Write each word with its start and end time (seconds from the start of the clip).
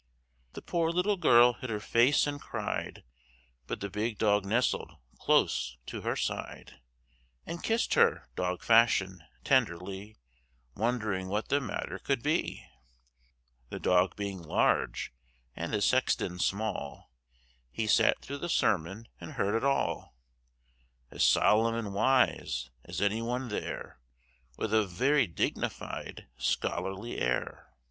The 0.53 0.63
poor 0.63 0.89
little 0.89 1.15
girl 1.15 1.53
hid 1.53 1.69
her 1.69 1.79
face 1.79 2.25
and 2.25 2.41
cried! 2.41 3.03
But 3.67 3.81
the 3.81 3.89
big 3.91 4.17
dog 4.17 4.47
nestled 4.47 4.93
close 5.19 5.77
to 5.85 6.01
her 6.01 6.15
side, 6.15 6.81
And 7.45 7.61
kissed 7.61 7.93
her, 7.93 8.27
dog 8.35 8.63
fashion, 8.63 9.21
tenderly, 9.43 10.17
Wondering 10.73 11.27
what 11.27 11.49
the 11.49 11.61
matter 11.61 11.99
could 11.99 12.23
be! 12.23 12.65
The 13.69 13.79
dog 13.79 14.15
being 14.15 14.41
large 14.41 15.13
(and 15.55 15.71
the 15.71 15.83
sexton 15.83 16.39
small), 16.39 17.11
He 17.69 17.85
sat 17.85 18.19
through 18.23 18.39
the 18.39 18.49
sermon, 18.49 19.07
and 19.19 19.33
heard 19.33 19.53
it 19.53 19.63
all, 19.63 20.15
As 21.11 21.23
solemn 21.23 21.75
and 21.75 21.93
wise 21.93 22.71
as 22.85 23.01
any 23.01 23.21
one 23.21 23.49
there, 23.49 23.99
With 24.57 24.73
a 24.73 24.83
very 24.87 25.27
dignified, 25.27 26.25
scholarly 26.37 27.19
air! 27.19 27.67